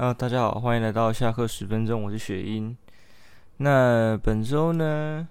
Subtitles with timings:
[0.00, 2.76] 好大家好，欢迎来到下课十分钟，我是雪英。
[3.56, 5.26] 那本周呢，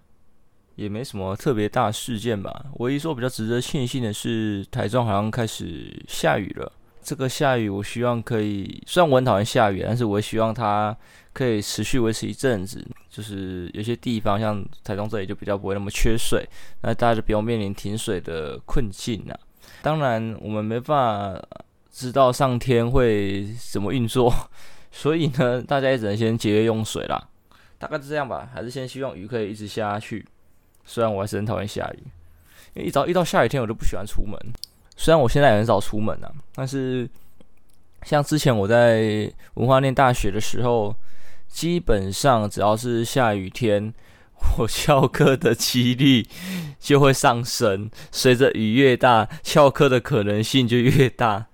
[0.75, 2.65] 也没什么特别大事件吧。
[2.79, 6.69] 唯一说比较值得庆幸的是，台中好像开始下雨了。
[7.01, 10.93] 这个下雨，我希望可以，虽然我很讨厌下雨，但是我也希望它
[11.31, 12.85] 可以持续维持一阵子。
[13.09, 16.45] 就是有些地方，像台中这里，就比较不会那么缺水，
[16.81, 19.39] 那大家就不用面临停水的困境啊。
[19.81, 21.63] 当然，我们没办法。
[21.97, 24.31] 知道上天会怎么运作，
[24.93, 27.27] 所以呢，大家也只能先节约用水啦。
[27.79, 30.23] 大概是这样吧，还是先希望雨可以一直下下去。
[30.85, 32.03] 虽然我还是很讨厌下雨，
[32.75, 34.39] 因为一早遇到下雨天，我就不喜欢出门。
[34.95, 37.09] 虽然我现在也很少出门啊，但是
[38.03, 40.95] 像之前我在文化念大学的时候，
[41.47, 43.91] 基本上只要是下雨天，
[44.59, 46.27] 我翘课的几率
[46.79, 47.89] 就会上升。
[48.11, 51.47] 随着雨越大，翘课的可能性就越大。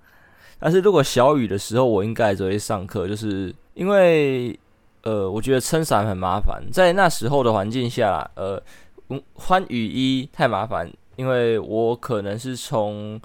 [0.63, 4.58] 但是如果小雨的时候，我应该还是会上课，就是因为，
[5.02, 8.64] 呃，我觉得撑伞很麻烦，在那时候的环境下，呃，
[9.38, 13.20] 穿雨衣太麻烦，因为我可能是从，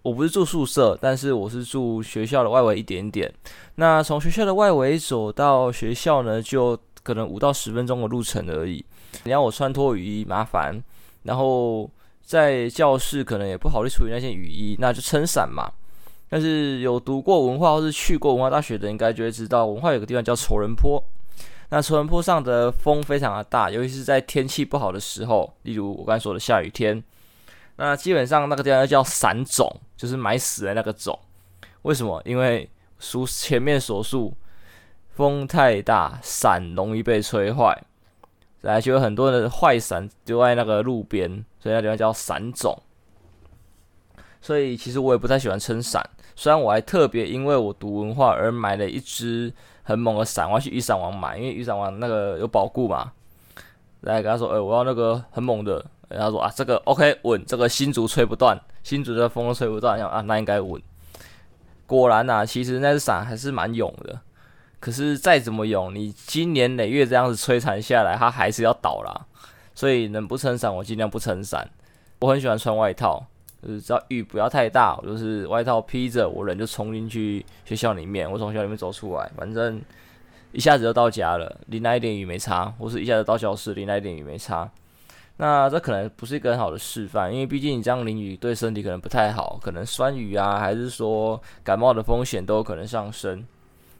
[0.00, 3.30] 我不是住宿舍，但是我是住学校的外围一点点，
[3.74, 8.82] 那从学校的外围走到学校呢，就可能五到十分钟的路程而已，
[9.24, 10.82] 你要我穿脱雨衣麻烦，
[11.24, 11.90] 然后
[12.22, 15.70] 在教室可能也不好去处理那件雨衣，那就撑伞嘛。
[16.28, 21.02] 但是有读过文化或是去过文化大学的，应该就会知道，文化有个地方叫仇人坡。
[21.70, 27.02] 那仇人坡上的风非常的大，尤其是在天气不好的时候，例如我刚才说的下雨天。
[27.76, 31.18] 那基本上那个地方叫伞种，就是埋死的那个种。
[31.82, 32.22] 为什么？
[32.24, 32.68] 因为
[33.12, 34.32] 如前面所述，
[35.14, 37.76] 风太大，伞容易被吹坏，
[38.62, 42.80] 来就有很多的坏伞丢在那个路边，所以那地方叫伞种。
[44.40, 46.08] 所以其实我也不太喜欢撑伞。
[46.36, 53.10] 虽然我还特别因为我读文化而买了一支很猛的伞，我要去雨伞王买，因为雨伞王那个有保固嘛。
[54.02, 55.84] 来跟他说，哎、我要那个很猛的。
[56.08, 60.80] 他说啊，这个 OK 稳，这个新竹吹不断，新竹的风都吹不断，啊，那应该稳。
[61.84, 64.20] 果然啊，其实那支伞还是蛮勇的。
[64.78, 69.26] 可是再怎么勇，你经年累月这样子摧残下来，它还是要倒啦。
[69.74, 71.68] 所以能不撑伞，我尽量不撑伞。
[72.20, 73.26] 我很喜欢穿外套。
[73.62, 78.30] 就是只要雨不要太大，我就是外套披着，我人就冲进去学校里面。
[78.30, 79.80] 我从学校里面走出来，反正
[80.52, 84.70] 一下子就到家了，淋那一点雨没差，或是一下子到教室淋那一点雨没差。
[85.38, 93.44] 那这可能不是一个很好的示范，因为毕竟你这样淋雨对身体可能不太好，可能酸雨啊，还是说感冒的风险都有可能上升。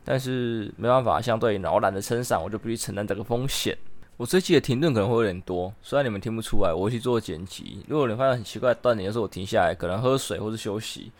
[0.02, 3.76] 但是没办法，相对于我懒得撑伞，我就必须承担这个风险。
[4.16, 7.84] 我这期的停顿可能会有点多，虽然你们听不出来，我会去做剪辑。
[7.86, 11.12] 如果你发现很奇怪的断点，有时候我停下来，可能喝水或是休息。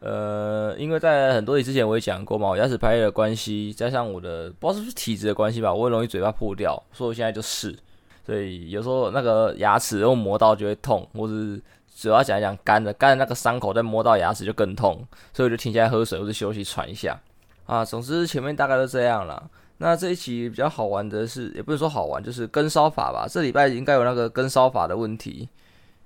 [0.00, 7.78] 呃，因为在很多集之前我也讲过嘛，我牙齿排列的关系，加上我的不知道是不是体质的关系吧，我很容易嘴巴破掉，所以我现在就是，
[8.24, 11.60] 所以有时候那个牙齿用磨到就会痛，或是
[11.94, 17.20] 主要讲一讲干的，干的那个伤口再磨到牙齿就更痛，所以我就停下来喝水或是休息喘一下。
[17.66, 19.50] 啊，总之前面大概都这样了。
[19.84, 23.26] 那这一期比较好玩的是，也不是说好玩，就是跟烧法吧。
[23.28, 25.48] 这礼拜应该有那个跟烧法的问题，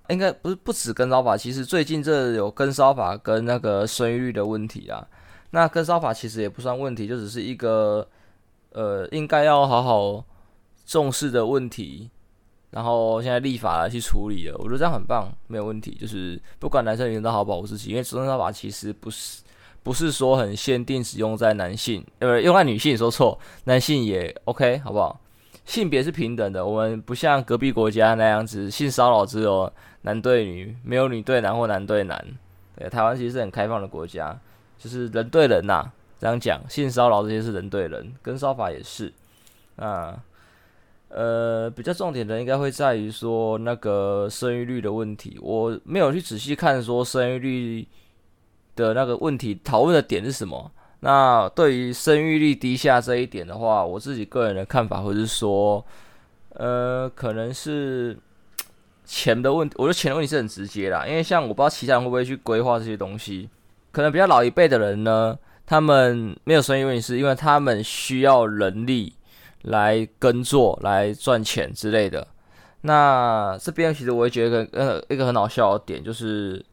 [0.08, 5.06] 应该不是不止跟烧法，其实最近这有跟烧法跟那个生育率的问题啊。
[5.50, 8.08] 那跟烧法其实也不算问题，就只是一个
[8.70, 10.24] 呃应该要好好
[10.86, 12.08] 重视的问题，
[12.70, 15.94] 然后现在立法来去处理了，我觉得这样很棒，没有问题。
[16.00, 19.42] 就是不管男生女生都好保护自己，因为跟烧法其实不是。
[19.86, 25.20] 不是说很限定使用在男性，呃，用在女性说错，男性也 OK，好不好？
[25.64, 32.20] 性别是平等的，我们不像隔壁国家那样子，性骚扰只有男对女，没有女对男或男对男。
[32.76, 34.36] 对，台湾其实是很开放的国家，
[34.76, 39.12] 就是人对人呐、这样讲，性骚扰这些是人对人，跟骚法也是。
[39.76, 40.20] 啊，
[41.10, 47.88] 呃，比较重点的应该会在于说那个生育率的问题，我没有去仔细看说生育率。
[48.76, 50.70] 的那个问题讨论的点是什么？
[51.00, 55.84] 那对于生育率低下这一点的话，我自己个人的看法或者是说，
[56.54, 58.16] 呃，可能是
[59.04, 59.74] 钱的问题。
[59.78, 63.48] 我觉得钱的问题是很直接啦，因为像我不知道其他人会不会去规划这些东西。
[63.92, 69.14] 可能比较老一辈的人呢，他们没有生育问题，是因为他们需要人力
[69.62, 72.26] 来耕作、来赚钱之类的。
[72.80, 76.64] 那这边其实我也觉得呃一个很好笑的点就是。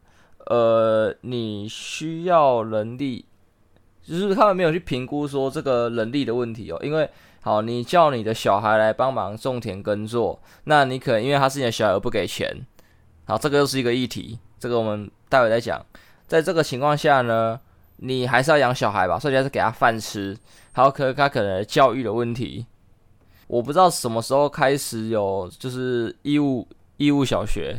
[0.46, 3.24] 呃，你需要人力，
[4.02, 6.78] 就是他们没有去评估说这个人力的问题哦。
[6.82, 7.08] 因为
[7.40, 12.66] 好，你叫你的小孩来帮忙种田耕作，那你可能因为他是你的小孩而不给钱，
[13.26, 15.84] 好，这个又是一个议题，这个我们待会再讲。
[16.26, 17.60] 在这个情况下呢，
[17.96, 20.36] 你还是要养小孩吧，所以还是给他饭吃，
[20.72, 22.66] 还有可他可能教育的问题。
[23.46, 26.66] 我不知道什么时候开始有就是义务
[26.96, 27.78] 义务小学，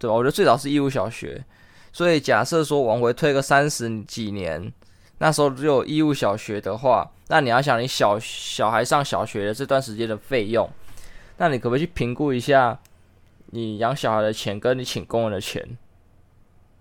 [0.00, 0.14] 对吧？
[0.14, 1.44] 我觉得最早是义务小学，
[1.92, 4.72] 所以假设说往回推个三十几年，
[5.18, 10.68] 那时候只有义务小学的话，那你要想你小小孩上小学的这段时间的费用，
[11.36, 12.78] 那你可不可以去评估一下
[13.50, 15.62] 你养小孩的钱跟你请工人的钱，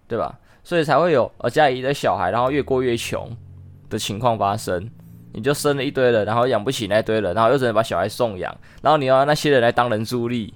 [0.07, 0.39] 对吧？
[0.63, 3.35] 所以才会有呃家里的小孩，然后越过越穷
[3.89, 4.89] 的情况发生。
[5.31, 10.51] 你就生了一堆人，然后养不起那堆人，然后又只能把小孩送养，然后你要那些人来当人助力，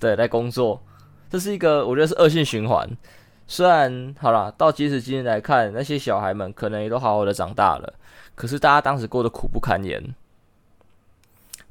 [0.00, 0.82] 对，来工作，
[1.30, 2.88] 这是一个我觉得是恶性循环。
[3.46, 7.94] 虽然好了，到即使今天来看，那些小孩们可能也都好好的长大了，
[8.34, 10.02] 可是大家当时过得苦不堪言。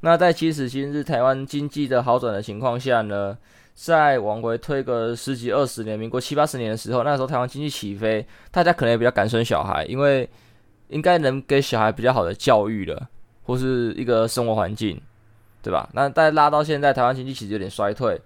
[0.00, 3.36] 那在即使今日台湾经济的好转的情况下呢？
[3.80, 10.28] 再往回推个十几二十年，民国七八十年的时候，那时候台湾经济起飞，大家可能也比较敢生小孩，因为
[10.88, 13.08] 应该能给小孩比较好的教育了，
[13.44, 15.00] 或是一个生活环境，
[15.62, 15.88] 对吧？
[15.92, 18.20] 那再拉到现在，台湾经济其实有点衰退，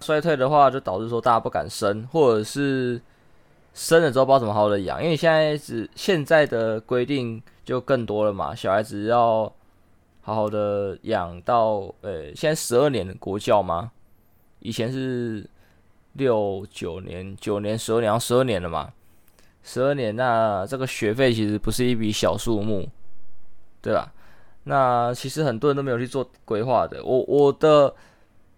[0.00, 3.00] 衰退的话就导致说大家不敢生，或者是
[3.74, 9.52] 生了之后不知道怎么好好的养，因为现在是现在的规定就更多了嘛，小孩子要
[10.20, 13.90] 好好的养到呃，现在十二年的国教吗？
[14.60, 15.48] 以前是
[16.14, 18.92] 六九年、九年、十二年，然后十二年了嘛？
[19.62, 22.88] 十二年，那这个学费其实不是一笔小数目，
[23.80, 24.12] 对吧？
[24.64, 27.02] 那其实很多人都没有去做规划的。
[27.04, 27.94] 我我的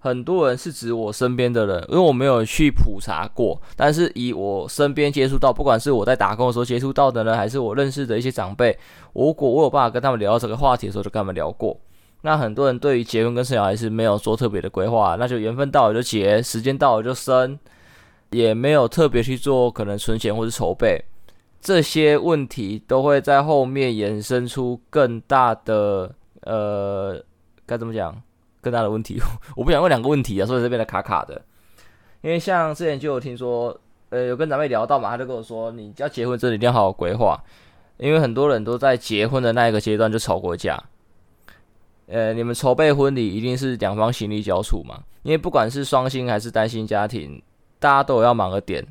[0.00, 8.76] 很多人是指我身边的人，因为我没有去普查过，但是以我身边接触到，不管是我在打工的时候接触到的呢，还是我认识的一些长辈，
[9.12, 11.78] 如果我有办法跟他们聊到这个话题的时候，就跟他们聊过。
[12.22, 17.58] 那很多人对于结婚跟生小孩是没有做特别的规划，那就缘分到了就结，时间到了就生，
[18.30, 21.02] 也没有特别去做可能存钱或是筹备，
[21.60, 26.10] 这些问题都会在后面衍生出更大的
[26.42, 27.22] 呃
[27.66, 28.14] 该怎么讲
[28.60, 29.20] 更大的问题。
[29.56, 31.40] 我不想问两个问题啊，所以这边的卡卡的。
[32.22, 33.78] 因为像之前就有听说，
[34.10, 37.42] 呃有跟长辈聊到嘛，他就跟我说，你要结婚真的一定要好好规划，
[37.96, 40.78] 因为很多人都在结婚的那一个阶段就吵过架。
[42.06, 45.02] 呃，你们筹备婚礼一定是两方心力交处嘛？
[45.22, 47.40] 因为不管是双薪还是单薪家庭，
[47.78, 48.84] 大家都有要忙的点。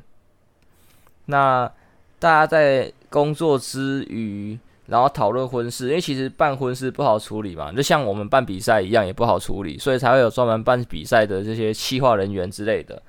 [1.26, 1.70] 那
[2.18, 4.58] 大家在工作之余，
[4.90, 13.00] 然后讨论婚事，因为其实办婚事不好处理嘛，就像我们办比赛一样，也不好处理，所以才会有专门办比赛的这些企划人员之类的。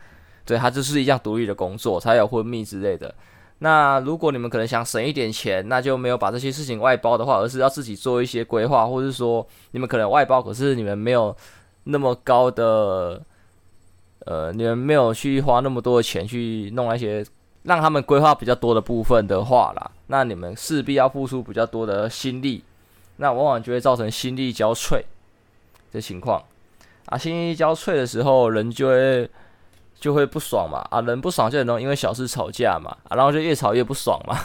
[0.45, 3.13] 对，它就是一项独立的工作，才有婚蜜之类的。
[3.59, 11.35] 那如果你们可能想省一点钱，那就没有把这些事情外包的话，而是要自己做一些规划，或是说你们可能外包，可是你们没有
[11.85, 13.21] 那么高的，
[14.25, 17.25] 呃，你们没有去花那么多的钱去弄那些
[17.63, 22.63] 让他们规划比较多的部分的话啦，那你们势必要付出比较多的心力，
[23.17, 25.01] 那往往就会造成心力交瘁
[25.91, 26.43] 的情况
[27.05, 29.29] 啊，心力交瘁的时候，人就会。
[30.01, 34.35] 就会不爽嘛，啊，人不爽就很容易因为小事吵架嘛，啊，然后就越吵越不爽嘛，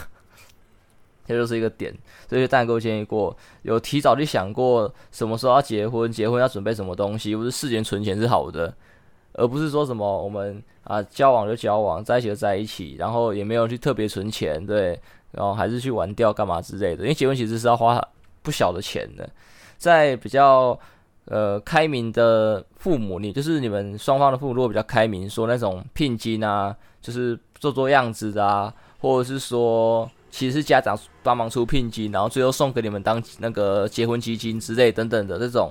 [1.25, 1.91] 这就是一个点。
[2.29, 8.71] 所以，蛋哥建议过，有提早去想过什么时候要结婚，结婚要准备什么东西，不是事前存钱是好的，
[9.37, 14.99] 而不是说什么我们啊交往就交往，在一起就在一起，然后也没有去特别存钱，对，
[15.31, 17.03] 然后还是去玩掉干嘛之类的。
[17.03, 18.05] 因为结婚其实是要花
[18.41, 19.29] 不小的钱的，
[19.77, 20.77] 在比较。
[21.29, 35.69] 呃，开明的父母，你就是你们双方的父母，如果比较开明，说那种聘金啊，就是做做样子的啊，或者是说其实是家长帮忙出聘金，然后最后送给你们当那个结婚基金之类等等的这种，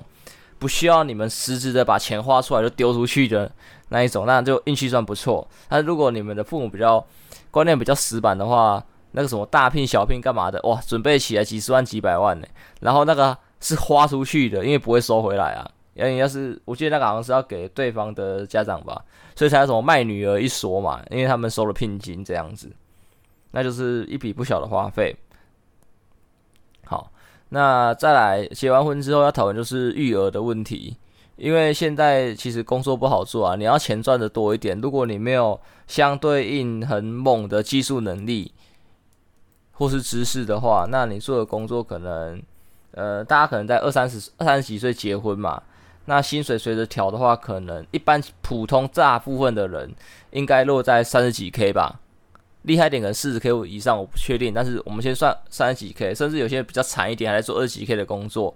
[0.59, 3.51] 不需要你们实质的把钱花出来就丢出去的
[3.89, 5.47] 那一种，那就运气算不错。
[5.67, 7.05] 但如果你们的父母比较
[7.51, 12.47] 观念比较死板的话，那个什么大聘小聘干嘛的，哇，准备起来几十万几百万呢，
[12.81, 13.37] 然后那个。
[13.59, 15.67] 是花出去的，因为不会收回来啊。
[15.95, 19.03] 因为要是我记得那个好像是要给对方的家长吧，
[19.35, 22.71] 所以才有什么卖女儿一说嘛，因为他们收了聘金这样子，
[23.49, 25.15] 那就是一笔不小的花费。
[27.49, 30.97] 那再来结完婚之后要讨论就是育儿的问题，
[31.35, 38.51] 因为现在其实工作不好做啊，你要钱赚的多一点，如果你没有相对应很猛的技术能力
[39.71, 42.41] 或是知识的话，那你做的工作可能。
[42.91, 45.61] 呃，大家可能在二三十、二三十几岁结婚嘛，
[46.05, 49.93] 那薪水随着调的话，可能一般普通大部分的人
[50.31, 51.99] 应该落在三十几 K 吧，
[52.67, 54.53] 厉害点可能四十 K 以上，我不确定。
[54.53, 58.55] 但是我们先算三十几 K，甚至有些比较惨一点，还在做二十几 K 的工作。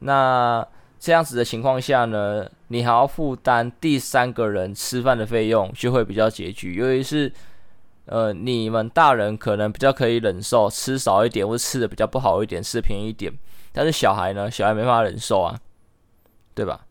[0.00, 0.66] 那
[0.98, 6.74] 这样子的情况下呢，你还要负担第三个人吃饭的费用，就会比较拮据。
[6.74, 7.32] 尤其是
[8.06, 13.32] 呃，你们大人可能比较可以忍受吃少一点，或者吃的比较不好一点，吃便宜一点。
[13.72, 15.60] 但是小孩呢，小孩没办法忍受啊，
[16.54, 16.86] 对吧？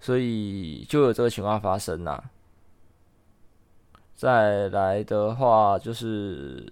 [0.00, 2.24] 所以就有这个情况发生呐、啊。
[4.22, 6.64] 再来的话就是，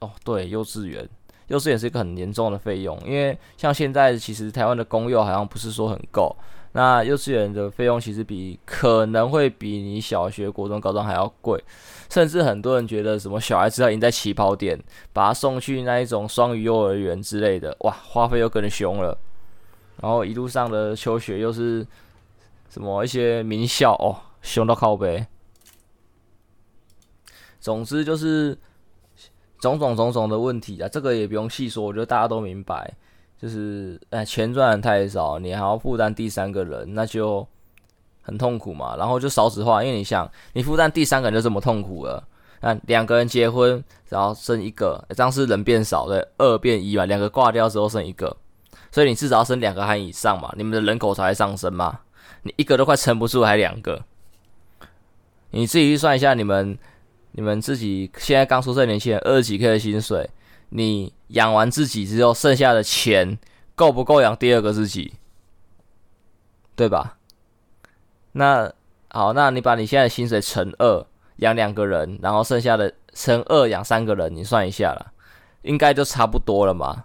[0.00, 1.08] 哦，对，幼稚园，
[1.46, 6.34] 幼稚园是一个很严重的费用，因为像现在其实台湾的公幼好像不是说很够。
[6.72, 11.62] 那幼稚园的费用其实比可能会比你小学、国中、高中还要贵，
[12.08, 14.76] 甚至很多人觉得什么小孩子要赢在起跑点，
[15.12, 19.16] 把他送去那一种双语幼儿园之类的，哇，花费又更凶了。
[20.02, 21.86] 然后一路上的求学又是
[22.68, 25.24] 什么一些名校哦，凶到靠北。
[27.60, 28.56] 总之就是
[29.60, 32.92] 种种种种的问题啊，这个也不用细说，我觉得大家都明白。
[33.40, 37.46] 就是，哎，钱赚的太少，你还要负担第三个人，那就
[38.20, 38.96] 很痛苦嘛。
[38.96, 42.22] 然后就少子化，因为你想，你负担第三个人就这么痛苦了。
[42.60, 47.06] 那两个人结婚，然后生一个，这样是人变少的，二变一嘛。
[47.06, 48.36] 两个挂掉之后剩一个，
[48.92, 52.00] 所以你至少要生两个还以上嘛，你们的人口才会上升嘛。
[52.42, 54.02] 你一个都快撑不住，还两个，
[55.52, 56.78] 你自己去算一下，你们
[57.32, 60.28] 你们自己现在刚出生年轻人二十几 K 的薪水。
[60.72, 63.38] 你养完自己之后，剩下的钱
[63.74, 65.14] 够不够养第二个自己？
[66.76, 67.18] 对吧？
[68.32, 68.72] 那
[69.08, 71.04] 好，那你把你现在的薪水乘二，
[71.38, 75.12] 养两个人，然后剩下的乘二养三个人，你算一下啦，
[75.62, 77.04] 应该就差不多了嘛。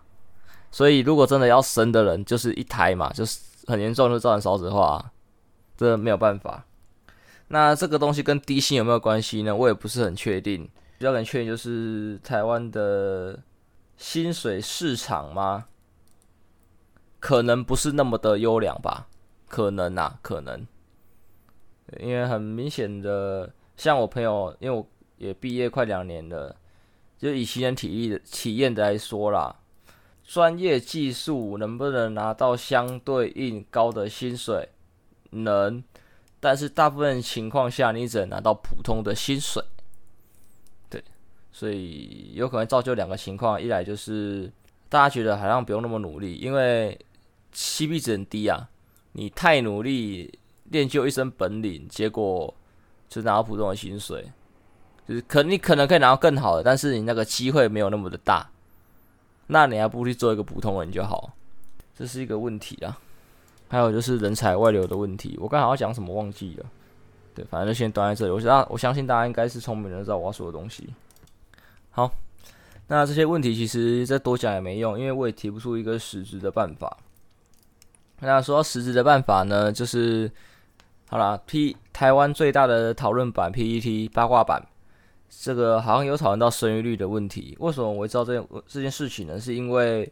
[0.69, 5.11] 所以，如果真的要生的人，就是一胎嘛，就是很严重，就造成少子化，
[5.75, 6.63] 这没有办法。
[7.47, 9.55] 那这个东西跟低薪有没有关系呢？
[9.55, 10.69] 我也不是很确定。
[10.97, 13.39] 比较能确定就是台湾的。
[13.97, 15.67] 薪水市场吗？
[17.17, 19.07] 可能不是那么的优良吧，
[19.47, 20.67] 可能啊，可能。
[22.01, 24.85] 因为很明显的，像我朋友，因为我
[25.17, 26.57] 也毕业快两年了，
[27.17, 29.59] 就以新人体力的体验的来说啦，
[30.25, 34.67] 专业技术能不能拿到相对应高的薪水？
[35.29, 35.81] 能，
[36.45, 39.63] 但是大部分情况下，你只能拿到普通的薪水。
[40.87, 41.03] 对
[41.51, 44.51] 所以有可能造就两个情况，一来就是
[44.87, 46.95] 大家觉得好像不用那么努力，因为
[47.51, 48.69] CP 值很低啊。
[49.13, 52.53] 你太努力练就一身本领，结果
[53.09, 54.31] 就拿到普通的薪水，
[55.07, 58.47] 就是可你可能可以拿到更好的，但是你那个机会没有那么的大。
[59.47, 61.33] 那你还不如去做一个普通人就好，
[61.97, 62.99] 这是一个问题啊。
[63.67, 66.65] 还有就是人才外流的问题，我刚好要讲什么忘记了。
[67.33, 68.31] 对，反正就先端在这里。
[68.31, 70.87] 我相我相信大家应该是聪明人，知道我要说的东西。
[71.89, 72.09] 好，
[72.87, 76.97] 那这些问题其实再多讲也没用，因为我也提不出一个实质的办法。
[78.21, 80.31] 那说到实质的办法呢，就是
[81.09, 84.65] 好啦，P 台湾最大的讨论版 PTT 八卦版，
[85.29, 87.57] 这个好像有讨论到生育率的问题。
[87.59, 89.37] 为什么我会知道这件这件事情呢？
[89.37, 90.09] 是因为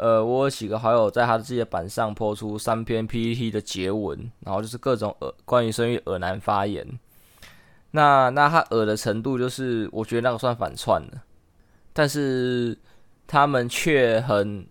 [0.00, 6.86] 呃，我有几个好友在他自己的版上 po 出三篇 PPT 的结文，然后就是各种呃关于生育恶男发言。
[7.90, 11.20] 那那他恶的程度，就是我觉得那个算反串的，
[11.92, 12.74] 但是
[13.26, 14.66] 他们却很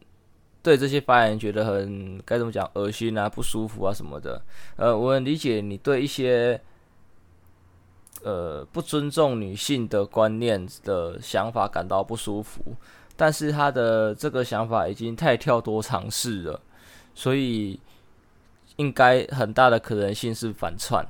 [0.63, 4.41] 对这些发言觉得很该怎么讲恶心啊、不舒服啊什么的。
[4.77, 6.59] 呃，我很理解你对一些
[8.23, 12.73] 呃不尊重女性的观念的想法感到不舒服，
[13.19, 16.61] 但是他的这个想法已经太跳脱尝试了，
[17.13, 17.77] 所以
[18.77, 21.05] 应该很大的可能性是反串。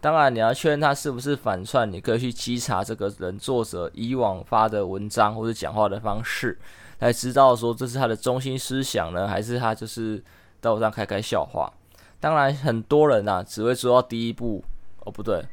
[0.00, 6.58] 当然，你要确认他是不是反串，你可以去稽查这个人作者以往发的文章或者讲话的方式，
[7.00, 10.24] 来知道说这是他的中心思想呢，还是他就是
[10.58, 11.70] 在网上开开笑话。
[12.18, 14.64] 当然，很多人呐、啊、只会做到第一步，
[15.00, 15.44] 哦不对，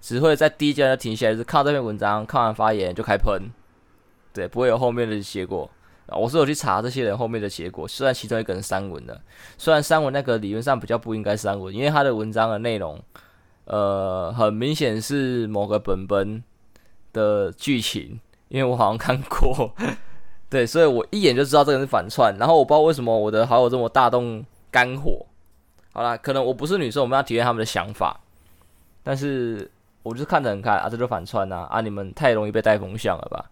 [0.00, 3.52] 只会在第一阶段停下来，是看到这篇文章，看完发言就开喷，
[4.32, 5.70] 对，不会有后面的结果。
[6.08, 9.18] 我是有去查这些人后面的结果，虽然其中一个人删文的，
[9.56, 13.00] 虽然删文那个理论上比较不应该删文，因为他的文章的内容。
[13.64, 16.42] 呃，很明显是某个本本
[17.12, 19.72] 的剧情，因为我好像看过，
[20.50, 22.36] 对，所以我一眼就知道这个人是反串。
[22.36, 25.24] 然后我不知道为什么我的好友这么大动肝火。
[25.92, 28.20] 好啦，可能我不是女生，我们要体验他们的想法，
[29.04, 29.70] 但是
[30.02, 33.48] 我就是看得很开啊，这就反串啊，啊，你们太容易被带风向了吧？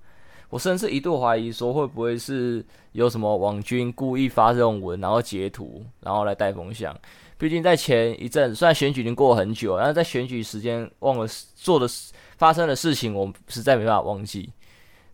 [0.50, 6.95] 我甚至一度怀疑说，会不会是有什么网军故意发这种文，然后截图，然后来带风向。
[7.38, 11.88] 毕竟在前一阵，虽然选举已经过了很久，但是在选举时间忘了做的
[12.37, 14.52] 发生的事情，我实在没办法忘记。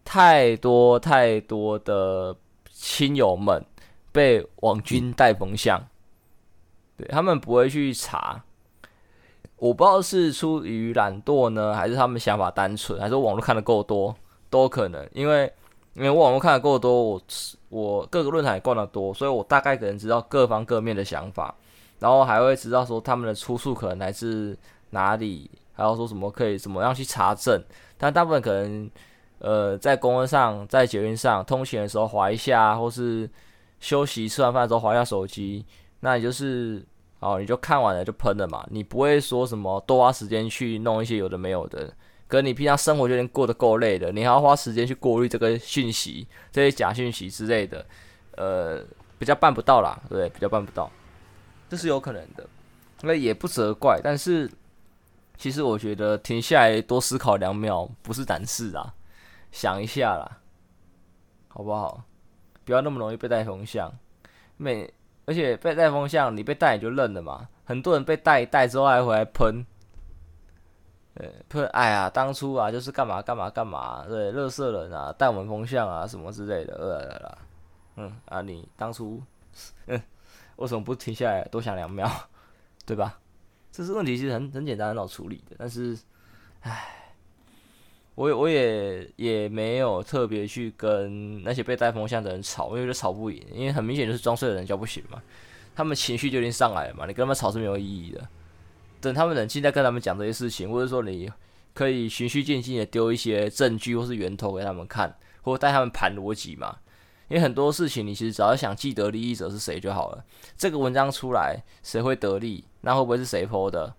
[0.05, 2.35] 太多太多的
[2.71, 3.65] 亲友们
[4.13, 5.85] 被网军带风向，
[6.97, 8.43] 对，他们不会去查，
[9.57, 14.15] 我不知道是出于懒惰呢，还是他们想法单纯，还是网络看的够多，
[14.51, 15.09] 都可能。
[15.13, 15.53] 因为
[15.95, 17.23] 因为我网络看的够多，我
[17.69, 21.55] 我各个论坛也逛得多，所以我大概可能知道各方各面的想法，
[21.99, 24.57] 然后还会知道说他们的出处可能来自
[24.91, 27.63] 哪里，还有说什么可以怎么样去查证。
[27.97, 28.91] 但大部分可能
[29.39, 33.29] 呃在公车上、在捷运上通勤的时候划一下，或是
[33.81, 35.65] 休息吃完饭的时候划一下手机，
[36.01, 36.85] 那也就是。
[37.19, 41.91] 哦，你就看完了就喷了嘛，你不会说什么多花时间去弄一些有的没有的，
[42.29, 47.87] 可你平常生活就已经过得够累的，你还要花时间去过滤这个讯息、这些假讯息之类的，
[48.37, 48.85] 呃，
[49.19, 50.91] 比较办不到啦，对，比较办不到，
[51.69, 52.47] 这是有可能的，
[53.03, 54.51] 那也不责怪，但是
[55.37, 58.95] 其实我觉得停下来多思考两秒不是难事啊，
[59.53, 60.39] 想一下啦，
[61.49, 62.03] 好不好？
[62.65, 63.93] 不要那么容易被带风向，
[64.57, 64.93] 每。
[65.29, 67.49] 而且被带风向，你被带你就认了嘛。
[67.65, 69.67] 很多人被带带之后还回来喷，
[71.17, 76.75] 呃，喷，哎呀，当初啊就是干嘛干嘛干嘛，对，乐色人啊，带我们风向啊什么之类的，
[77.97, 79.23] 呃，嗯啊，你当初，
[79.87, 80.01] 嗯，
[80.57, 82.11] 为什么不停下来多想两秒，
[82.87, 83.19] 对吧？
[83.73, 85.99] 这是问题，其实很很简单很好处理的，但是，
[86.61, 86.93] 唉。
[88.15, 95.23] 我我也也没有特别去跟那些被带风向的人吵，因为就吵不赢，因为很明显就是装睡的人叫不醒嘛，
[95.75, 98.27] 他们情绪就已经上来了嘛，你跟他们吵是没有意义的。
[99.01, 101.31] 等他们冷静再跟他们讲这些事情，或者说你
[101.75, 106.79] 可以循序渐进的丢一些证据或是源头给他们看，或带他们盘逻辑嘛。
[107.29, 110.25] 因为很多事情你其实只要想既得利益者是谁就好了。
[110.57, 113.95] 这个文章出来谁会得利，那会不会是谁泼的？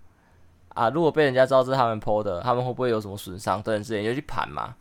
[0.70, 0.92] 啊！
[0.92, 3.60] 如果被人家知道是他们泼的，他们会不会有什么损伤？
[3.62, 4.75] 等等之类，就去盘嘛。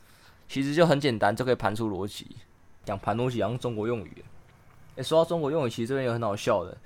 [0.46, 2.36] 其实就很简单，就可以盘出逻辑。
[2.84, 4.22] 讲盘逻辑，好像中国用语。
[4.96, 6.76] 诶、说到中国用语，其实这边有很好笑的，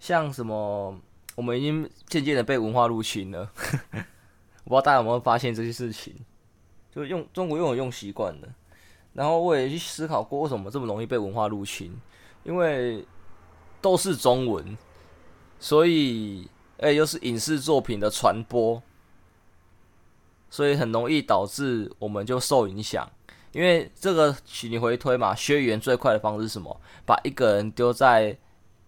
[0.00, 0.98] 像什么，
[1.34, 3.50] 我们已经渐渐的被文化入侵了。
[4.64, 6.14] 我不知道大家有没有发现这些事情，
[6.90, 8.48] 就用中国用用习惯了。
[9.12, 11.92] 然后我也去思考过，为什么这么容易被文化入侵？
[12.42, 13.04] 因为
[13.80, 14.76] 都是中文，
[15.58, 16.48] 所以。
[16.78, 18.82] 哎，又是影视作品的传播，
[20.50, 23.08] 所以很容易导致我们就受影响。
[23.52, 26.78] 因为这个，请你回推嘛，学语言最快的方式是什么？
[27.06, 28.36] 把一个人丢在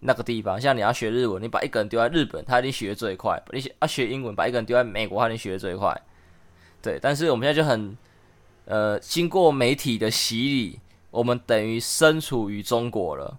[0.07, 6.01] 那个地方，像你要学日文，你把一个人丢在日本，他一定学最快；你学要学英文，把一个人丢在美国，他一定学最快。
[6.81, 7.95] 对，但是我们现在就很，
[8.65, 10.79] 呃，经过媒体的洗礼，
[11.11, 13.37] 我们等于身处于中国了，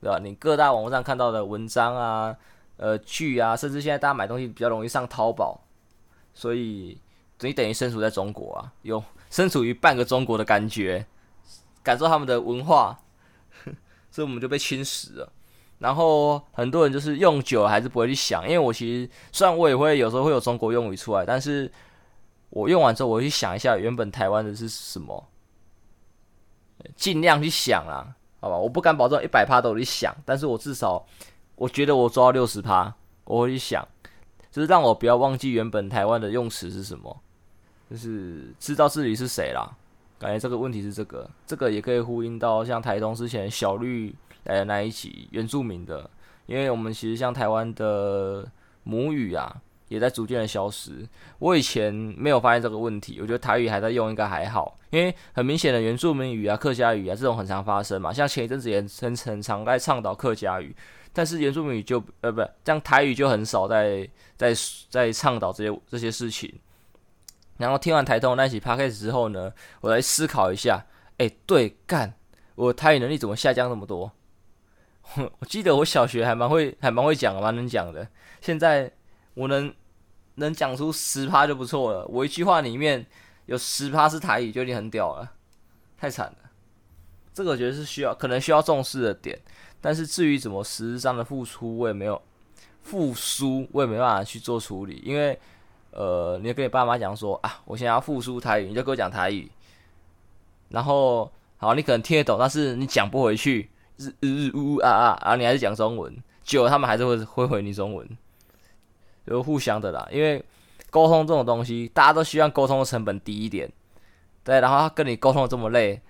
[0.00, 0.18] 对吧？
[0.18, 2.36] 你各大网络上看到的文章啊。
[2.82, 5.60] 呃，剧啊，甚至现在大家买东西比较容易上淘宝，
[6.32, 6.98] 所以
[7.36, 11.04] 等于等于身处在中国啊，有身处于半个中国的感觉，
[11.82, 12.98] 感受他们的文化，
[14.10, 15.30] 所以我们就被侵蚀了。
[15.80, 21.68] 然后很多人就是用久了还是不会去想，因为我其实虽然我也会有时候会有中国用语出来，但是
[22.50, 25.26] 我用完之后我会去想一下原本台湾的是什么，
[26.94, 31.04] 尽量去想啊，好吧，我不敢保证一百趴都有去想，但是我至少。
[31.56, 32.90] 我觉得我做到六十趴，
[33.24, 33.86] 我会去想，
[34.50, 37.14] 就是让我不要忘记原本台湾的用词是什么，
[37.90, 39.70] 就是知道自己是谁啦。
[40.18, 44.14] 感觉这个问题是这个，这个也可以呼应到像台东之前小绿
[44.44, 46.08] 来的那一起原住民的，
[46.46, 48.46] 因为我们其实像台湾的
[48.82, 51.06] 母语啊，也在逐渐的消失。
[51.38, 60.74] 我以前没有发现这个问题，我觉得台语还在用应该还好，因为很明显的原住民语啊、客家语啊这种很常发生嘛，像前一阵子也很很常在倡导客家语。
[61.12, 64.54] 但是原住民语就呃不，这样台语就很少在在
[64.88, 66.52] 在倡导这些这些事情。
[67.56, 70.86] 然后听完台东那期 podcast 之后呢，我来思考一下，
[71.18, 72.14] 哎、对，干，
[72.54, 74.10] 我台语能力怎么下降那么多？
[75.38, 78.06] 我记得我小学还蛮会还蛮会讲，蛮能讲的。
[78.40, 78.90] 现在
[79.34, 79.72] 我能
[80.36, 82.06] 能讲出十趴就不错了。
[82.06, 83.04] 我一句话里面
[83.46, 85.32] 有十趴是台语，就已经很屌了，
[85.98, 86.50] 太惨了。
[87.34, 89.38] 这个我觉得是需要可能需要重视的点。
[89.80, 92.20] 但是至于怎么实质上的付出，我也没有
[92.82, 95.02] 复苏，我也没办法去做处理。
[95.04, 95.38] 因为，
[95.90, 99.50] 呃，你要跟你爸妈讲说啊，我现在要复苏台语，你就给我讲台语。
[100.68, 108.08] 然后，好，你可能听得懂，但是你讲不回去，日日日呜呜啊啊，然后你还是讲中文，久了他们还是会会回你中文，
[109.26, 110.08] 就互相的啦。
[110.10, 110.42] 因为
[110.88, 113.70] 沟通这种东西，大家都希望沟通的成本低一点，
[114.42, 114.58] 对。
[114.60, 116.00] 然后他跟你沟通的这么累，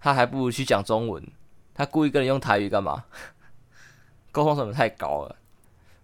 [0.00, 1.22] 他还不如去讲中文。
[1.74, 3.04] 他故意跟你用台语干嘛？
[4.32, 5.36] 沟通成本太高了。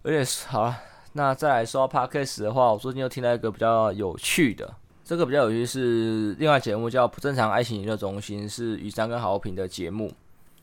[0.03, 0.77] 而且好了，
[1.13, 4.71] 那再来说 p o d c a s 的话，我最近又听到一个比较有趣的，
[5.03, 10.11] 这个比较有趣是另外节目叫《不正常爱情研究中心》，是雨山跟豪平的节目。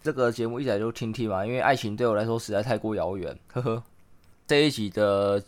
[0.03, 3.37] 这个节目一直就听听嘛，因为爱情对我来说实在太过遥远。
[3.53, 3.83] 呵呵，
[4.47, 5.43] 这一集的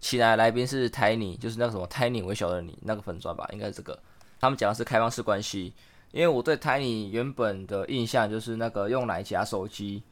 [0.00, 3.98] 请来来宾是 Tiny，就是那个什么 Tiny 微小的你那个粉钻吧，应该是这个。
[4.40, 5.72] 他们讲的是开放式关系，
[6.10, 10.02] 因为我对 Tiny 原本的印象就是那个用来夹手机，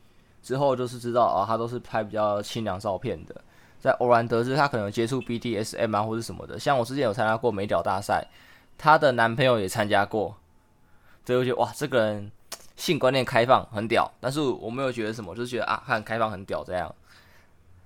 [0.40, 3.34] 之后就是知道啊，他都是拍比较清凉照片的。
[3.80, 8.24] 在偶然得知他可能接触 BDSM 啊或者什么的，像我之前有参加过美屌大赛，
[8.78, 10.36] 她的男朋友也参加过，
[11.24, 12.30] 所以我觉得哇，这个人
[12.80, 16.92] 性观念开放很屌，但是我没有觉得什么，就是觉得啊，很开放很屌这样。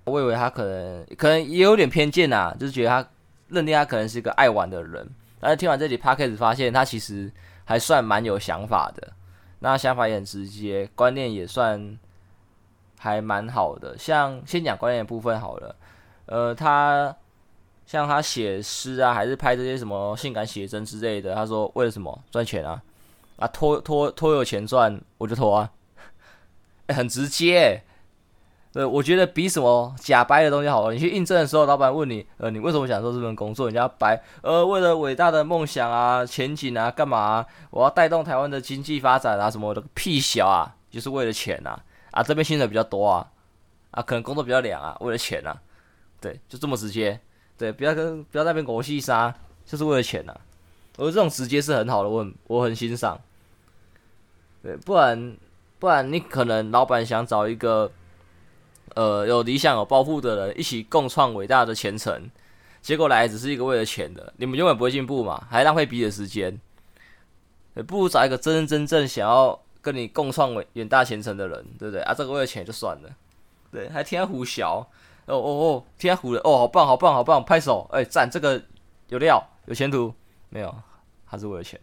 [0.04, 3.09] 我以为他可能可能也有点偏见呐，就是觉得他
[3.48, 5.04] 认定他可能是一个爱玩的人。
[5.40, 7.28] 但是听完这集 Podcast 发现他其实
[7.64, 9.12] 还算蛮有想法的，
[9.59, 11.98] 那想法也很直接，观念也算
[12.98, 13.98] 还蛮好的。
[13.98, 15.74] 像先讲观念的部分好了，
[16.26, 17.14] 呃，他
[17.85, 22.80] 像他写诗啊，还是拍这些什么性感写真之类的，他说为了什么赚钱啊？
[23.37, 25.70] 啊，拖拖拖有钱赚我就拖啊，
[26.88, 27.85] 欸、很直接、欸。
[28.73, 30.90] 对，我觉得比什么假掰的东西好。
[30.90, 33.66] 你去应征的时候，老板问你，呃，你为什么想做这份工作？
[33.66, 37.47] 人家掰，呃，为了伟大的梦想啊，前景啊，干嘛？
[37.70, 41.81] 我要带动台湾的经济发展啊，什么的屁小啊，就是为了钱啊。
[42.11, 43.31] 啊，这边薪水比较多啊，
[43.92, 45.57] 啊，可能工作比较凉啊，为了钱啊。
[46.20, 47.20] 对，就这么直接。
[47.57, 49.33] 对，不要跟不要在那边狗戏杀，
[49.64, 50.37] 就是为了钱啊。
[50.96, 53.20] 我这种直接是很好的，我很我很欣赏。
[54.62, 55.37] 对，不然
[55.78, 57.90] 不然你可能老板想找一个。
[58.94, 62.30] 呃，有理想、有抱负的人一起共创伟大的前程，
[62.80, 66.61] 结果来只是一个为了钱的，你们永远不会进步嘛，还浪费彼此时间。
[67.88, 72.02] 不如找一个真真正正想要跟你共创伟远大前程的人，对不对？
[72.02, 73.11] 啊，这个为了钱就算了，
[73.72, 74.87] 对，还天胡小，
[75.26, 78.62] 哦哦哦，天胡的，哦，好棒，好棒，好棒，拍手，哎，赞，这个
[79.09, 80.14] 有料，有前途，
[80.54, 80.72] 没有，
[81.24, 81.78] 还是为了钱。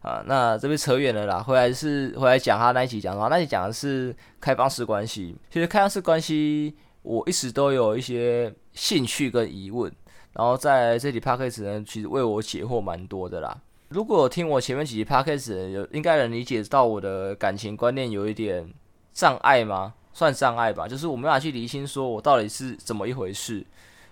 [0.00, 5.36] 啊，那这边扯远了啦，回来是回来讲他那一集讲的话，那一集讲的是开放式关系。
[5.50, 9.92] 其实开放式关系，我一直都有一些兴趣跟疑问，
[10.32, 13.60] 然后在这里 Podcast 呢，其实为我解惑蛮多的啦。
[13.88, 18.72] 如果听我前面几集 Podcast，有应该能理解到我的感情观念有一点
[19.12, 19.92] 障碍吗？
[20.12, 23.66] 算障碍吧，就是我没法去厘清，说我到底是怎么一回事。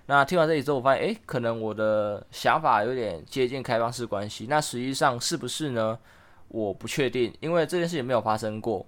[0.07, 4.47] 那听完这里之后，我发现，诶，可能我的想法有点接近开放式关系。
[4.51, 5.99] 那实际上是不是呢？
[6.49, 8.87] 我不确定，因为这件事情没有发生过。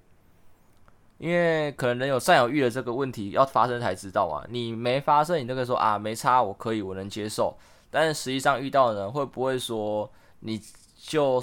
[1.17, 4.47] 因为可能人有占有欲的这个问题要发生才知道啊。
[4.51, 7.57] 你没发生，你都可以说啊，没差，我可以，我能接受。
[7.91, 10.09] 但是实际上遇到的人会不会说，
[10.41, 10.61] 你
[10.99, 11.43] 就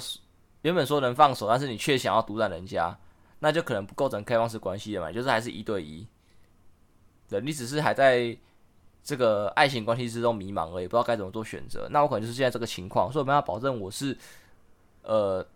[0.62, 2.96] 原本说能放手，但是你却想要独揽人家，
[3.40, 5.10] 那就可能不构成开放式关系了嘛？
[5.10, 6.06] 就是还是一对一。
[7.28, 8.38] 对，你只是还在。
[9.04, 11.86] 这个爱情关系之中迷茫而已，不知道该怎么做选择。
[11.90, 14.16] 那我可能就是现在这个情况，所以我没办法保证我是
[15.02, 15.46] 呃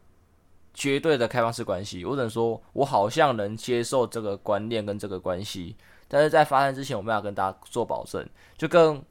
[0.74, 2.04] 绝对的开放式关系。
[2.04, 5.74] 我只能说，我好像能接受这个观念跟这个关系，
[6.08, 9.02] 但是在发生之前，我们要跟大家做保证，就跟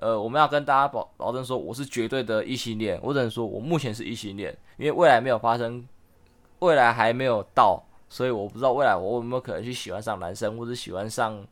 [0.00, 2.98] 呃我们要跟大家保保证说，我是绝对的异性恋。
[3.02, 5.86] 我只能说，我目前是异性恋，因为未来没有发生，
[6.58, 11.46] 未来还没有到，所以我不知道未来我有没有可能去喜欢上男生，或者喜欢上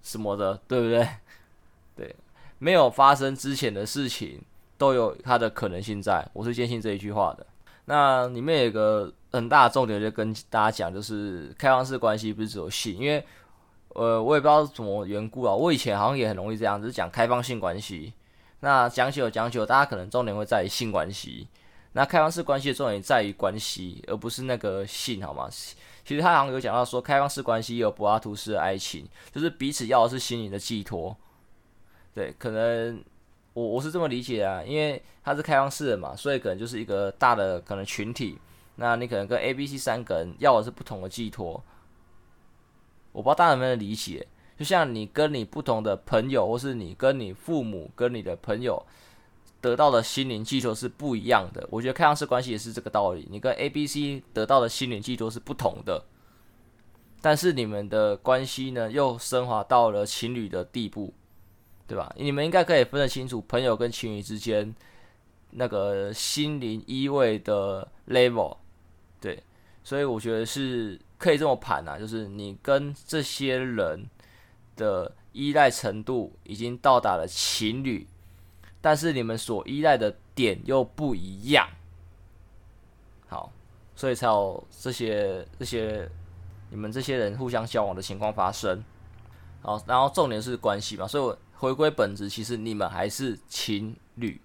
[0.00, 1.06] 什么的，对不对？
[1.98, 2.14] 对，
[2.58, 4.40] 没有发生之前的事情
[4.76, 7.44] 都有它的可能性在，我是坚信这一句话的。
[7.86, 13.26] 那里面有一个很大的重点，就跟大家讲，就是开放式关系不是只有性，因为
[13.88, 18.12] 呃，我也不知道什么缘故啊，我以前好像也很容易这样，只是讲开放性关系。
[18.60, 21.48] 那讲久讲久，大家可能重点会在于性关系。
[21.94, 25.48] 那开放式关系的重点在于关系，而不是那个性，好吗？
[26.04, 31.16] 其实他好像有讲到说，开放式关系也有柏拉图式的爱情，就是彼此要的是心灵的寄托。
[32.18, 33.00] 对，可能
[33.52, 38.36] 我我是这么理解啊，因为他是开放式的嘛，所以可能就是一个大的可能群体。
[38.74, 41.62] 那你可能跟 A、B、C 三个人要的是不同的寄托，
[43.12, 44.26] 我不知道大家能不能理解。
[44.58, 48.84] 就像你跟你不同的朋友，或是你跟你父母、跟你的朋友
[49.60, 51.64] 得到的心灵寄托是不一样的。
[51.70, 56.04] 我觉得开放式关系也是这个道理，你跟 A、B、C 得到的心灵寄托是不同的，
[57.20, 61.14] 但是你们的关系呢，又升华到了情侣的地步。
[61.88, 62.14] 对吧？
[62.18, 64.74] 你们应该可以分得清楚朋友跟情侣之间
[65.52, 68.58] 那个心灵依偎的 level，
[69.18, 69.42] 对，
[69.82, 74.04] 所以我觉得是可以这么盘啊，就是你跟这些人
[74.76, 78.06] 的依赖程度已经到达了情侣，
[78.82, 81.66] 但是你们所依赖的点又不一样，
[83.28, 83.50] 好，
[83.96, 86.06] 所以才有这些这些
[86.68, 88.84] 你们这些人互相交往的情况发生，
[89.62, 91.38] 好，然后重点是关系嘛，所以我。
[91.58, 94.40] 回归本质，其实你们还是情侣。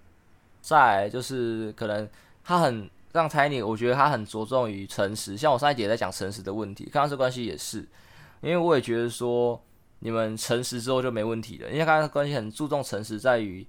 [0.62, 2.08] 再就是可能
[2.44, 5.38] 他很让 Tiny，我觉得他很着重于诚实。
[5.38, 7.80] 像我上一节在讲诚实的问题，开放式关系也是，
[8.42, 9.62] 因为我也觉得说
[10.00, 11.70] 你们诚实之后就没问题了。
[11.70, 13.66] 因为开放式关系很注重诚实，在于，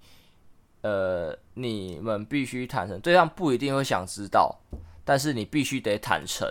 [0.83, 4.57] 呃，你们必须坦诚，对方不一定会想知道，
[5.05, 6.49] 但是你必须得坦诚，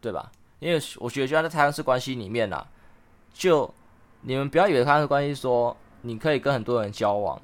[0.00, 0.30] 对吧？
[0.60, 2.66] 因为我觉得，就像在开放式关系里面呐、啊，
[3.32, 3.72] 就
[4.20, 7.40] 你们不要以为开放式关系说你可以跟很多人交往，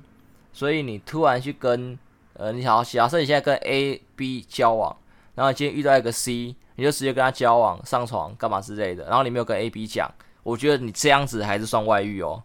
[0.53, 1.99] 所以你突然去跟，
[2.35, 4.97] 呃，你好，假设你现在跟 A、B 交往，
[5.35, 10.11] 然后你今天遇到一个 C，你就直接跟他交往、上床干嘛之类的，然后你没有跟 A、B 讲。
[10.43, 12.43] 我觉得你这样子还是算外遇哦，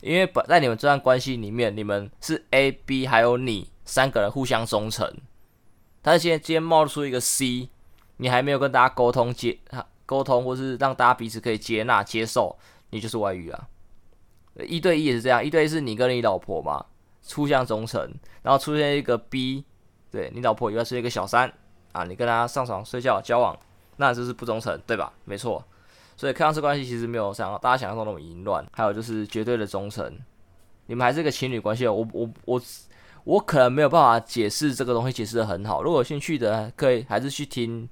[0.00, 5.08] 因为本在你们这段关系里面，你们是 A、B 还有你三个人互相忠诚，
[6.02, 7.68] 但是现在今天冒出一个 C，
[8.16, 9.56] 你还没有跟大家沟通接
[10.04, 12.56] 沟通，或是让大家彼此可以接纳接受，
[12.90, 13.68] 你就是外遇啊。
[14.64, 16.84] 一对一也是这样，一对一是你跟你老婆嘛，
[17.34, 18.10] 互相忠诚，
[18.42, 19.64] 然后出现一个 B，
[20.10, 21.52] 对你老婆以外是一个小三
[21.92, 23.58] 啊，你跟他上床睡觉交往，
[23.96, 25.12] 那就是不忠诚，对吧？
[25.24, 25.62] 没错。
[26.16, 30.18] 所以开放式关系其实没有像大家想象中那么淫乱，还有就是绝对的忠诚。
[30.86, 32.62] 你们还是一个情侣关系，我我我
[33.24, 35.82] 我可能没有办法解释这个东西解释的很好。
[35.82, 37.86] 如果有兴趣的，可以还是去听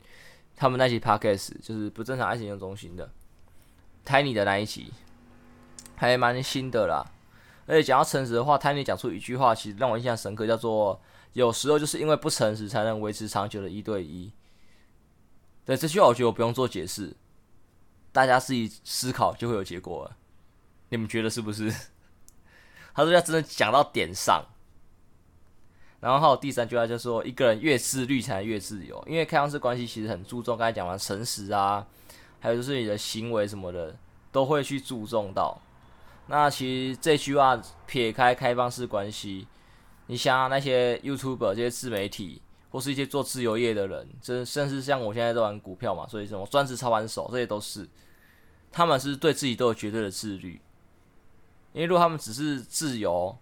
[0.57, 3.11] 他们那期 podcast，就是不正常爱情研究中心的
[4.07, 4.91] Tiny 的那一期，
[5.97, 7.05] 还蛮新的啦。
[7.67, 11.01] 而且讲到诚实的话泰尼讲出一句话，其实让我印象深刻，叫做
[11.33, 14.31] “有时候就是因为不诚实，才能维持长久的一对一”。
[15.65, 17.17] 对，这句话，我觉得我不用做解释。
[18.13, 20.17] 大家自己思考就会有结果了，
[20.91, 21.73] 你们觉得是不是？
[22.95, 24.45] 他说要真的讲到点上，
[26.01, 31.87] 然后还有第三句话就是说，一个人越自律才能越自由，因为开放式关系其实很注重刚才讲完诚实啊，
[32.41, 33.97] 还有就是你的行为什么的
[34.31, 35.59] 都会去注重到。
[36.27, 39.47] 那其实这句话撇开开放式关系，
[40.07, 42.41] 你想想那些 YouTuber 这些自媒体。
[42.71, 47.89] 或是一些做自由业的人，这甚至像我现在在玩股票嘛，所以什么专职操盘手，这些都是，
[48.73, 50.61] 他们是对自己都有绝对的自律。
[51.73, 53.39] 因为如果他们只是自由，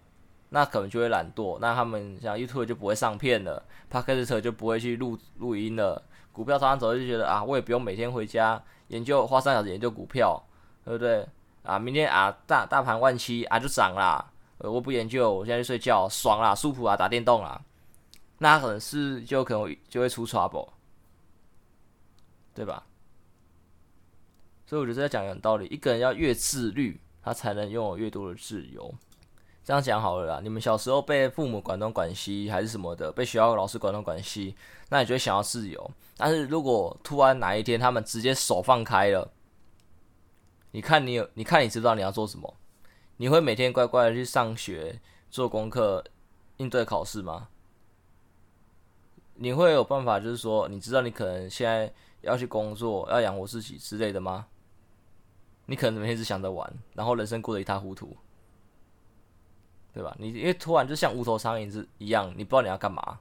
[0.49, 5.99] 那可能就会懒惰，那他们像 YouTube 就不会上片了，Podcast 就不会去录录音了。
[6.31, 10.39] 股票操盘手就觉得啊，我也不用每天回家研究，花三小时研究股票，
[10.85, 11.27] 对不对？
[11.63, 17.61] 啊，明天啊大大盘万七啊就涨啦，我不研究，我现在就睡觉，爽啦，舒服啊，打电动啦。
[18.39, 20.69] 那可能是就可能就会出 trouble，
[22.53, 22.83] 对吧？
[24.65, 25.67] 所以我觉得这讲有道理。
[25.67, 28.93] 一个人要越自律，他才能拥有越多的自由。
[29.63, 30.39] 这样讲好了啦。
[30.43, 34.55] 你们小时候被父母管东管西还是什么的，被学校老师管东管西，
[34.89, 35.91] 那你就会想要自由。
[36.17, 39.31] 但是如果突然哪一天他们直接手放开了，
[40.73, 42.55] 你看你有，你看你知道你要做什么？
[43.17, 46.03] 你会每天乖乖的去上学、做功课、
[46.57, 47.49] 应对考试吗？
[49.35, 54.47] 你会有办法，就是说，你知道你可能现在要去工作，要养活自己之类的吗？
[55.67, 58.17] 你可能每天只想着玩，然后人生过得一塌糊涂，
[59.93, 60.15] 对吧？
[60.17, 63.19] 你因为突然就像无头苍蝇子一样，你不知道你要干嘛，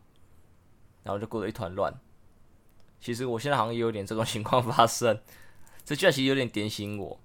[1.03, 1.93] 然后就过得一团乱。
[2.99, 5.21] 其实我现在好像也有点这种 情况发生，
[5.85, 7.21] 这句其实有点点醒我。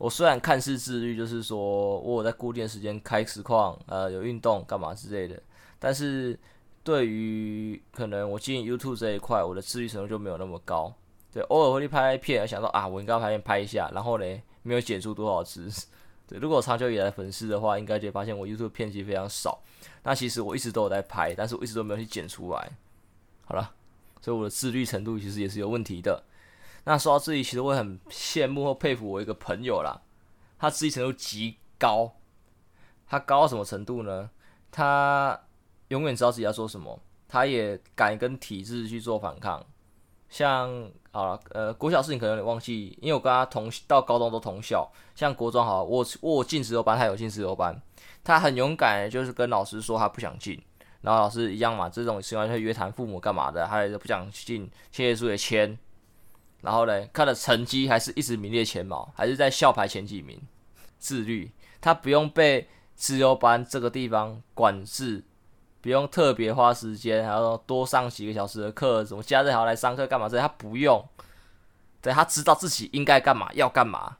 [0.00, 5.40] 我虽然看似自律，就是说我有在固定时间开实况，呃，有运动干嘛之类的，
[5.78, 6.36] 但是。
[6.82, 10.92] 对于可能我经营 YouTube 这一块，我的自律程度就没有那么高。
[11.30, 14.24] 对，偶尔会去拍片，想说啊，我应该要拍片拍一下，然后呢，
[14.62, 15.70] 没有剪出多少支。
[16.26, 19.62] 对，如果长久以来粉丝的话，应该就会发现我 YouTube 片其实非常少。
[20.02, 22.72] 那其实我一直都有在拍，但是我一直都没有去剪出来。
[23.44, 23.70] 好了，
[24.22, 26.24] 所以我的自律程度其实也是有问题的。
[26.90, 30.02] 那说到自律，其实我很羡慕或佩服我一个朋友啦，
[30.58, 32.16] 他自己程度极高。
[33.06, 34.30] 他高到什么程度呢？
[34.72, 35.40] 他。
[35.88, 39.64] 永远知道自己要做什么，他也敢跟体制去做反抗。
[40.28, 40.70] 像
[41.10, 44.88] 啊，呃，国小事情可能有点忘记，因为我跟他同到高中都同校。
[45.16, 47.80] 像国中好，我我进自由班，他有进自由班，
[48.22, 50.60] 他很勇敢，就是跟老师说他不想进，
[51.00, 55.76] 然后老师一样嘛，这种情况会约谈父母干嘛的，他也不想进，签书也签，
[56.62, 60.40] 然后呢，他的成绩还是一直名列前茅，还是在校排前几名，
[60.98, 65.24] 自律，他不用被自由班这个地方管制。
[65.82, 70.28] 不用特别花时间，还要多上几个小时的课，什么假日还要来上课干嘛？
[70.28, 71.02] 这他不用，
[72.02, 74.18] 对，他知道自己应该干嘛，要干嘛，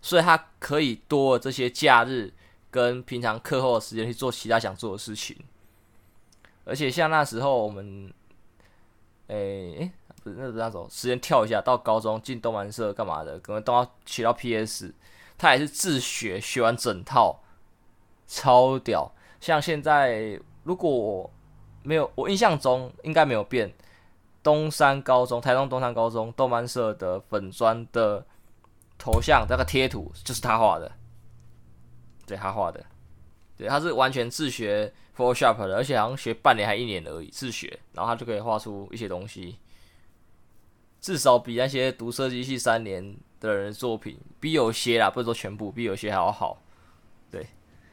[0.00, 2.32] 所以他可以多这些假日
[2.70, 5.36] 跟平常课后的时间去做其他想做的事情。
[6.64, 8.10] 而且像那时候我们，
[9.28, 14.92] 诶诶，不是那是那种时间跳一下到高中进动漫社干嘛的，可能都要学到 PS，
[15.38, 17.40] 他也是自学，学完整套，
[18.26, 19.10] 超屌。
[19.40, 20.38] 像现在。
[20.64, 21.30] 如果
[21.82, 23.72] 没有，我印象中应该没有变。
[24.42, 28.22] 东山高中，台东东山高中动漫社的粉砖的
[28.98, 30.92] 头像那个贴图就是他画的，
[32.26, 32.84] 对，他画的，
[33.56, 39.58] 对，他是完全自学 Photoshop 的，而且好像学半年还一年而已，自学，然后他就可以画出一些东西，
[41.00, 46.62] 至少比那些读设计系三年的人的作品，比有些啦，不是说全部，比有些还要好，
[47.32, 47.44] 对，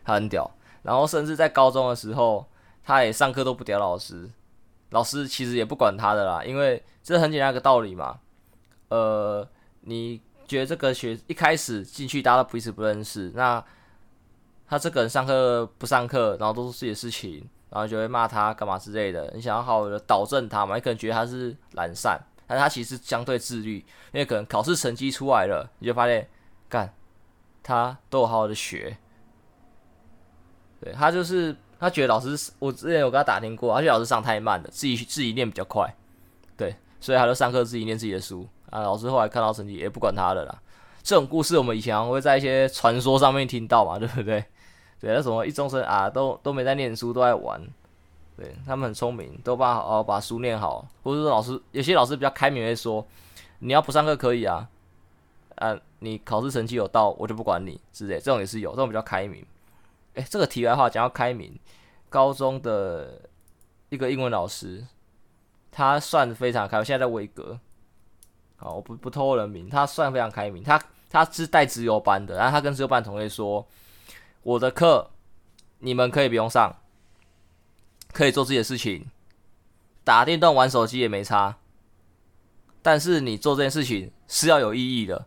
[0.04, 0.50] 他很屌，
[0.84, 2.48] 然后甚至在高中的时候，
[2.84, 4.30] 他也上课都不屌老师，
[4.92, 8.20] 老师其实也不管他的啦，因为这很简单一个道理嘛，
[8.90, 9.48] 呃，
[9.82, 10.22] 你。
[10.48, 13.32] 觉得这个学一开始进去，大家都彼此不认识。
[13.34, 13.66] 那
[14.68, 19.32] 他这个人上课不上课，然后都是自己的事情，然后就会骂他干嘛之类的。
[19.36, 20.76] 你想要好好的导正他嘛？
[20.76, 23.78] 你可能觉得他是懒散，但他其实相对自律，
[24.12, 26.28] 因为可能考试成绩出来了，你就发现，
[26.68, 26.94] 干，
[27.64, 28.98] 他都有好好的学。
[30.82, 35.96] 对，他就是他觉得老师，我之前有跟他打听过，他觉得老师上太慢了，自己自己念比较快。
[36.58, 38.48] 对，所以他就上课自己念自己的书。
[38.72, 38.82] 啊！
[38.82, 40.62] 老师后来看到成绩也不管他了啦。
[41.02, 44.44] 这种故事我们以前会在一些传说上面听到嘛，对不对？
[45.00, 47.62] 对，那什么一中生啊，都都没在念书，都在玩。
[48.38, 50.86] 对，他们很聪明，都把哦把书念好。
[51.04, 53.06] 或者说老师有些老师比较开明，会说
[53.60, 54.68] 你要不上课可以啊，
[55.56, 58.16] 啊，你考试成绩有到，我就不管你之类。
[58.16, 59.46] 这种也是有，这种比较开明。
[60.16, 61.58] 哎，这个题外话讲到开明，
[62.10, 63.22] 高中的
[63.90, 64.86] 一个英文老师，
[65.72, 67.58] 他算非常开，我现在在威格。
[68.58, 73.66] 好，我不不透露人名，他算非常开明，他他是带直优班的，然后他跟直优班同学说，
[74.46, 75.10] 我的课
[75.80, 76.80] 你们可以不用上，
[78.14, 79.08] 可以做自己的事情，
[80.04, 81.58] 打电动玩手机也没差，
[82.84, 85.26] 但是你做这件事情是要有意义的，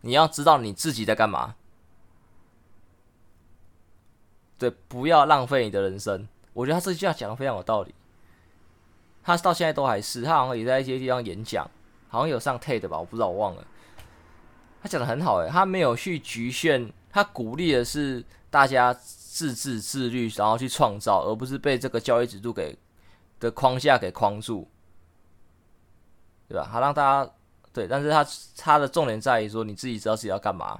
[0.00, 1.54] 你要知道你自己在干嘛，
[4.58, 7.94] 对，不要浪费你的人生，我觉得他这句话讲的非常有道理，
[9.22, 11.70] 他到现在都还是，他好像也在一些地方演讲。
[12.08, 13.64] 好像有上 TED 吧，我不知道，我忘了。
[14.82, 22.76] 他讲的很好诶，他没有去局限，他鼓励的是大家自治自律，然后去创造，而不是被这个教育制度给
[23.38, 24.68] 的框架给框住，
[26.48, 26.68] 对吧？
[26.70, 27.30] 他让大家
[27.72, 30.78] 对，但是他他的重点在于说你自己知道自己要干嘛，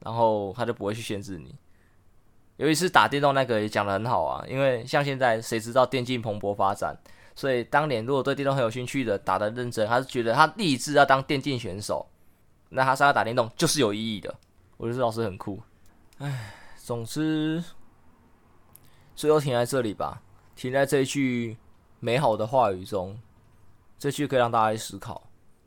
[0.00, 1.54] 然后他就不会去限制你。
[2.56, 6.96] 尤其是打电动那个也讲的很好啊，因为像现在谁知道电竞蓬勃发展。
[7.36, 12.06] 所以当年如果对电动很有兴趣的，打得认真，他是觉得他立志要当电竞选手，
[12.68, 14.34] 那他上来打电动就是有意义的。
[14.76, 15.58] 我觉得老师很酷。
[16.20, 17.64] 唉，总之，
[19.16, 20.20] 最后停在这里吧，
[20.54, 21.56] 停在这一句
[21.98, 23.18] 美好的话语中。
[23.98, 25.22] 这句可以让大家去思考，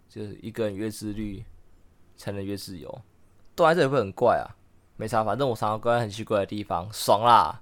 [0.08, 1.44] 就是一个人越自律，
[2.16, 3.02] 才能越自由。
[3.56, 4.46] 断在这里会很怪啊，
[4.96, 7.60] 没啥，反正我常常关在很奇怪的地方，爽啦。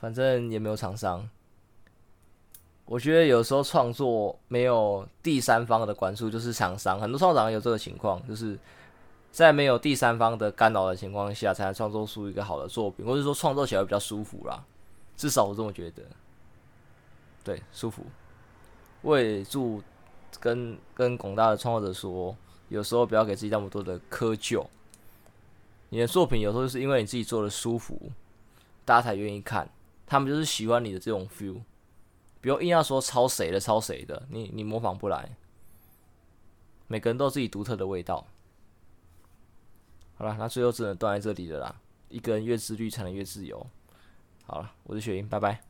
[0.00, 1.28] 反正也没有厂商。
[2.86, 6.98] 我觉得有时候创作没有第三方的管束，就是厂商。
[6.98, 8.58] 很多创作者有这个情况，就是
[9.30, 14.64] 在没有第三方的干扰的情况下，才能创作出一个好的作品，或者说创作起来比较舒服啦。
[15.16, 16.02] 至少我这么觉得，
[17.44, 18.04] 对，舒服。
[19.02, 19.82] 我也祝
[20.40, 22.36] 跟跟广大的创作者说，
[22.68, 24.68] 有时候不要给自己那么多的苛求。
[25.90, 28.10] 你的作品有时候就是因为你自己做的舒服，
[28.84, 29.68] 大家才愿意看。
[30.06, 31.60] 他们就是喜欢你的这种 feel。
[32.40, 35.36] 不用硬要说抄谁的，抄谁的，你你模仿不来。
[36.86, 38.26] 每个人都有自己独特的味道。
[40.18, 41.80] 好了，那最后只能断在这里了啦。
[42.08, 43.64] 一个人越自律，才能越自由。
[44.44, 45.67] 好了，我是雪英，拜拜。